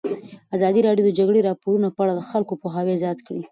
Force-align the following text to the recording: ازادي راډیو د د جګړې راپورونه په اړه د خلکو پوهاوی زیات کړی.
ازادي 0.55 0.81
راډیو 0.87 1.03
د 1.07 1.07
د 1.13 1.15
جګړې 1.19 1.45
راپورونه 1.49 1.87
په 1.91 1.99
اړه 2.03 2.13
د 2.15 2.21
خلکو 2.29 2.53
پوهاوی 2.61 2.99
زیات 3.03 3.19
کړی. 3.27 3.43